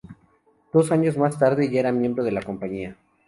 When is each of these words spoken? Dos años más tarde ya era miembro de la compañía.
Dos 0.73 0.91
años 0.91 1.15
más 1.15 1.37
tarde 1.37 1.69
ya 1.69 1.79
era 1.81 1.91
miembro 1.91 2.23
de 2.23 2.31
la 2.31 2.41
compañía. 2.41 2.95